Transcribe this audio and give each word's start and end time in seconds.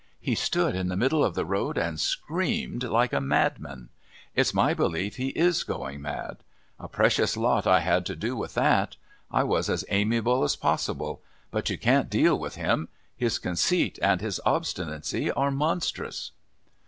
He 0.19 0.33
stood 0.33 0.75
in 0.75 0.87
the 0.87 0.97
middle 0.97 1.23
of 1.23 1.35
the 1.35 1.45
road 1.45 1.77
and 1.77 1.99
screamed 1.99 2.81
like 2.85 3.13
a 3.13 3.21
madman. 3.21 3.89
It's 4.33 4.51
my 4.51 4.73
belief 4.73 5.17
he 5.17 5.27
is 5.35 5.61
going 5.61 6.01
mad! 6.01 6.37
A 6.79 6.87
precious 6.87 7.37
lot 7.37 7.67
I 7.67 7.81
had 7.81 8.07
to 8.07 8.15
do 8.15 8.35
with 8.35 8.55
that. 8.55 8.95
I 9.29 9.43
was 9.43 9.69
as 9.69 9.85
amiable 9.89 10.43
as 10.43 10.55
possible. 10.55 11.21
But 11.51 11.69
you 11.69 11.77
can't 11.77 12.09
deal 12.09 12.35
with 12.35 12.55
him. 12.55 12.89
His 13.15 13.37
conceit 13.37 13.99
and 14.01 14.21
his 14.21 14.39
obstinacy 14.43 15.29
are 15.33 15.51
monstrous." 15.51 16.31